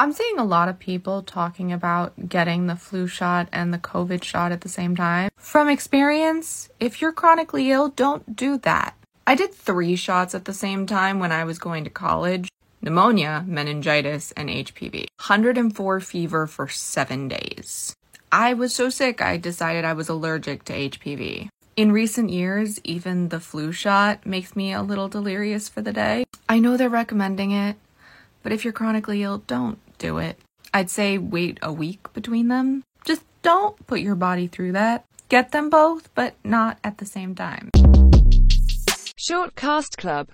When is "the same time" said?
4.62-5.28, 10.46-11.18, 36.98-37.70